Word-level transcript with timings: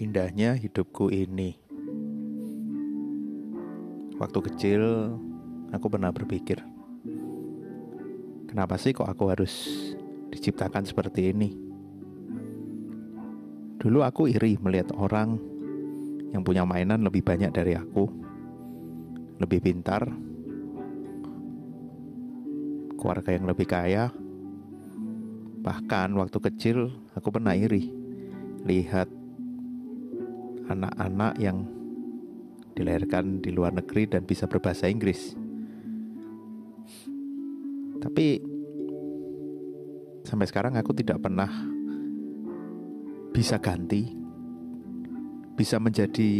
Indahnya 0.00 0.56
hidupku 0.56 1.12
ini. 1.12 1.60
Waktu 4.16 4.38
kecil, 4.48 4.80
aku 5.76 5.92
pernah 5.92 6.08
berpikir, 6.08 6.56
kenapa 8.48 8.80
sih 8.80 8.96
kok 8.96 9.04
aku 9.04 9.28
harus 9.28 9.52
diciptakan 10.32 10.88
seperti 10.88 11.36
ini? 11.36 11.52
Dulu 13.76 14.00
aku 14.00 14.32
iri 14.32 14.56
melihat 14.56 14.96
orang 14.96 15.36
yang 16.32 16.48
punya 16.48 16.64
mainan 16.64 17.04
lebih 17.04 17.20
banyak 17.20 17.52
dari 17.52 17.76
aku, 17.76 18.08
lebih 19.36 19.60
pintar, 19.60 20.08
keluarga 22.96 23.36
yang 23.36 23.44
lebih 23.44 23.68
kaya. 23.68 24.08
Bahkan 25.60 26.16
waktu 26.16 26.40
kecil 26.40 26.88
aku 27.12 27.28
pernah 27.28 27.52
iri 27.52 27.92
lihat 28.64 29.19
anak-anak 30.70 31.34
yang 31.42 31.66
dilahirkan 32.78 33.42
di 33.42 33.50
luar 33.50 33.74
negeri 33.74 34.06
dan 34.06 34.22
bisa 34.24 34.46
berbahasa 34.46 34.86
Inggris. 34.86 35.34
Tapi 38.00 38.40
sampai 40.24 40.46
sekarang 40.48 40.78
aku 40.80 40.96
tidak 40.96 41.20
pernah 41.20 41.50
bisa 43.34 43.60
ganti, 43.60 44.08
bisa 45.58 45.76
menjadi 45.76 46.32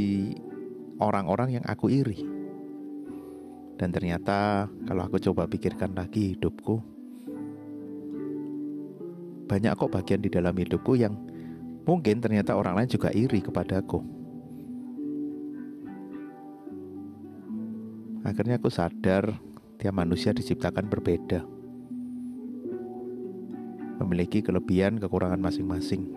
orang-orang 1.03 1.61
yang 1.61 1.67
aku 1.69 1.92
iri. 1.92 2.25
Dan 3.77 3.92
ternyata 3.92 4.69
kalau 4.84 5.09
aku 5.09 5.20
coba 5.20 5.48
pikirkan 5.48 5.97
lagi 5.97 6.37
hidupku, 6.37 6.81
banyak 9.48 9.72
kok 9.75 9.92
bagian 9.92 10.20
di 10.20 10.31
dalam 10.31 10.53
hidupku 10.55 10.94
yang 10.94 11.17
mungkin 11.89 12.20
ternyata 12.20 12.55
orang 12.55 12.77
lain 12.77 12.91
juga 12.92 13.09
iri 13.11 13.41
kepadaku. 13.41 14.19
Akhirnya 18.26 18.60
aku 18.60 18.68
sadar 18.68 19.36
tiap 19.80 19.94
manusia 19.96 20.30
diciptakan 20.36 20.86
berbeda. 20.88 21.40
Memiliki 24.00 24.40
kelebihan 24.40 24.96
kekurangan 24.96 25.40
masing-masing. 25.40 26.08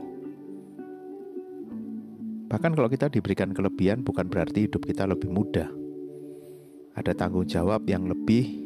Bahkan 2.47 2.71
kalau 2.77 2.89
kita 2.91 3.09
diberikan 3.09 3.51
kelebihan 3.51 4.05
bukan 4.05 4.29
berarti 4.29 4.69
hidup 4.69 4.83
kita 4.85 5.07
lebih 5.09 5.31
mudah. 5.31 5.67
Ada 6.93 7.17
tanggung 7.17 7.49
jawab 7.49 7.83
yang 7.89 8.05
lebih 8.05 8.61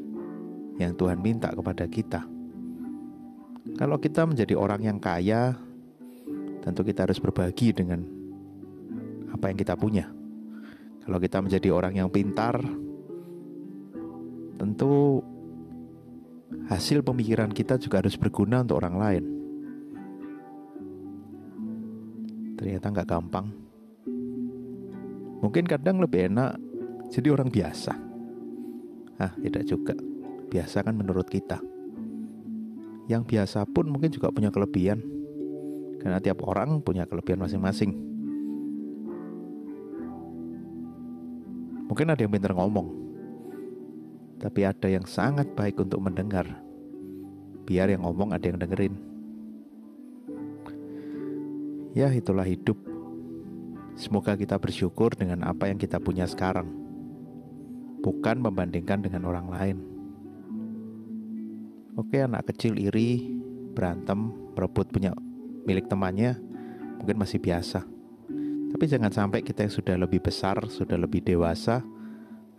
yang 0.78 0.94
Tuhan 0.94 1.24
minta 1.24 1.50
kepada 1.50 1.88
kita. 1.88 2.28
Kalau 3.80 3.98
kita 3.98 4.28
menjadi 4.28 4.54
orang 4.54 4.82
yang 4.84 5.00
kaya 5.00 5.56
Tentu 6.68 6.84
kita 6.84 7.08
harus 7.08 7.24
berbagi 7.24 7.72
dengan 7.72 8.04
apa 9.32 9.48
yang 9.48 9.56
kita 9.56 9.80
punya. 9.80 10.12
Kalau 11.00 11.16
kita 11.16 11.40
menjadi 11.40 11.72
orang 11.72 11.96
yang 11.96 12.12
pintar 12.12 12.60
tentu 14.78 15.26
hasil 16.70 17.02
pemikiran 17.02 17.50
kita 17.50 17.82
juga 17.82 17.98
harus 17.98 18.14
berguna 18.14 18.62
untuk 18.62 18.78
orang 18.78 18.96
lain. 19.02 19.24
Ternyata 22.62 22.86
nggak 22.94 23.10
gampang. 23.10 23.50
Mungkin 25.42 25.66
kadang 25.66 25.98
lebih 25.98 26.30
enak 26.30 26.62
jadi 27.10 27.34
orang 27.34 27.50
biasa. 27.50 27.94
Ah, 29.18 29.34
tidak 29.42 29.66
juga. 29.66 29.98
Biasa 30.46 30.86
kan 30.86 30.94
menurut 30.94 31.26
kita. 31.26 31.58
Yang 33.10 33.34
biasa 33.34 33.66
pun 33.66 33.90
mungkin 33.90 34.14
juga 34.14 34.30
punya 34.30 34.54
kelebihan. 34.54 35.02
Karena 35.98 36.22
tiap 36.22 36.46
orang 36.46 36.86
punya 36.86 37.10
kelebihan 37.10 37.42
masing-masing. 37.42 37.98
Mungkin 41.90 42.14
ada 42.14 42.22
yang 42.22 42.30
pintar 42.30 42.54
ngomong, 42.54 43.07
tapi 44.38 44.66
ada 44.66 44.88
yang 44.90 45.06
sangat 45.06 45.50
baik 45.58 45.82
untuk 45.82 46.02
mendengar. 46.02 46.46
Biar 47.68 47.90
yang 47.90 48.06
ngomong 48.06 48.32
ada 48.32 48.46
yang 48.48 48.62
dengerin. 48.62 48.96
Ya, 51.98 52.14
itulah 52.14 52.46
hidup. 52.46 52.78
Semoga 53.98 54.38
kita 54.38 54.62
bersyukur 54.62 55.18
dengan 55.18 55.42
apa 55.42 55.66
yang 55.66 55.82
kita 55.82 55.98
punya 55.98 56.30
sekarang, 56.30 56.70
bukan 58.06 58.38
membandingkan 58.38 59.02
dengan 59.02 59.26
orang 59.26 59.50
lain. 59.50 59.78
Oke, 61.98 62.22
anak 62.22 62.54
kecil 62.54 62.78
iri, 62.78 63.26
berantem, 63.74 64.30
merebut 64.54 64.86
punya 64.94 65.18
milik 65.66 65.90
temannya, 65.90 66.38
mungkin 67.02 67.18
masih 67.18 67.42
biasa. 67.42 67.82
Tapi 68.70 68.86
jangan 68.86 69.10
sampai 69.10 69.42
kita 69.42 69.66
yang 69.66 69.74
sudah 69.74 69.96
lebih 69.98 70.22
besar, 70.22 70.62
sudah 70.70 70.94
lebih 70.94 71.26
dewasa, 71.26 71.82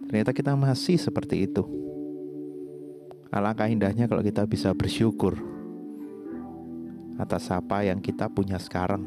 Ternyata 0.09 0.33
kita 0.33 0.57
masih 0.57 0.97
seperti 0.97 1.45
itu. 1.45 1.69
Alangkah 3.29 3.69
indahnya 3.69 4.09
kalau 4.09 4.25
kita 4.25 4.49
bisa 4.49 4.73
bersyukur 4.73 5.37
atas 7.21 7.53
apa 7.53 7.85
yang 7.85 8.01
kita 8.01 8.25
punya 8.33 8.57
sekarang, 8.57 9.05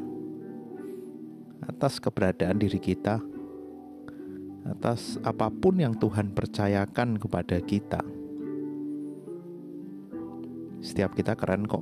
atas 1.65 1.97
keberadaan 1.97 2.61
diri 2.61 2.77
kita, 2.77 3.17
atas 4.67 5.17
apa 5.25 5.49
pun 5.49 5.81
yang 5.81 5.97
Tuhan 5.97 6.37
percayakan 6.37 7.17
kepada 7.17 7.57
kita. 7.65 8.05
Setiap 10.85 11.17
kita 11.17 11.33
keren 11.33 11.65
kok, 11.65 11.81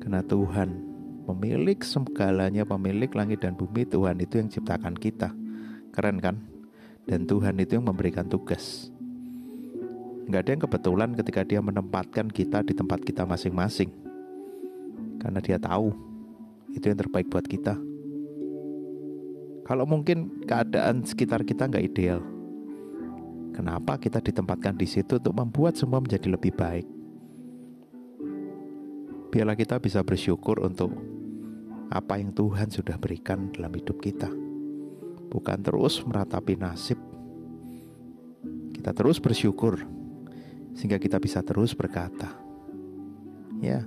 karena 0.00 0.24
Tuhan 0.24 0.68
pemilik 1.28 1.80
segalanya, 1.84 2.64
pemilik 2.64 3.12
langit 3.12 3.44
dan 3.44 3.60
bumi. 3.60 3.84
Tuhan 3.84 4.24
itu 4.24 4.40
yang 4.40 4.48
ciptakan 4.48 4.96
kita, 4.96 5.36
keren 5.92 6.16
kan? 6.16 6.53
Dan 7.04 7.28
Tuhan 7.28 7.56
itu 7.60 7.76
yang 7.76 7.86
memberikan 7.88 8.24
tugas. 8.24 8.88
Nggak 10.24 10.40
ada 10.40 10.50
yang 10.56 10.62
kebetulan 10.64 11.10
ketika 11.12 11.40
dia 11.44 11.60
menempatkan 11.60 12.32
kita 12.32 12.64
di 12.64 12.72
tempat 12.72 13.04
kita 13.04 13.28
masing-masing. 13.28 13.92
Karena 15.20 15.40
dia 15.40 15.60
tahu 15.60 15.92
itu 16.72 16.84
yang 16.88 16.96
terbaik 16.96 17.28
buat 17.28 17.44
kita. 17.44 17.76
Kalau 19.64 19.84
mungkin 19.88 20.44
keadaan 20.44 21.04
sekitar 21.04 21.44
kita 21.44 21.68
nggak 21.68 21.84
ideal, 21.84 22.20
kenapa 23.52 23.96
kita 23.96 24.20
ditempatkan 24.20 24.76
di 24.76 24.84
situ 24.88 25.16
untuk 25.16 25.32
membuat 25.32 25.76
semua 25.76 26.00
menjadi 26.00 26.28
lebih 26.28 26.52
baik? 26.52 26.88
Biarlah 29.32 29.56
kita 29.56 29.80
bisa 29.80 30.04
bersyukur 30.04 30.60
untuk 30.60 30.92
apa 31.88 32.16
yang 32.20 32.32
Tuhan 32.32 32.72
sudah 32.72 32.96
berikan 32.96 33.52
dalam 33.52 33.72
hidup 33.72 34.00
kita 34.00 34.43
bukan 35.34 35.58
terus 35.58 35.98
meratapi 36.06 36.54
nasib. 36.54 37.02
Kita 38.70 38.94
terus 38.94 39.18
bersyukur 39.18 39.82
sehingga 40.78 41.02
kita 41.02 41.18
bisa 41.18 41.42
terus 41.42 41.74
berkata, 41.74 42.30
"Ya, 43.58 43.82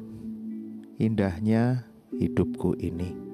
indahnya 0.99 1.87
hidupku 2.11 2.75
ini." 2.75 3.26